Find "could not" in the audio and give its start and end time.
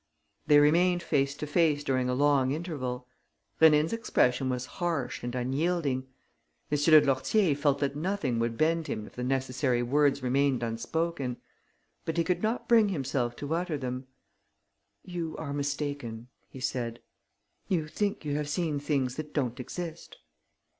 12.23-12.67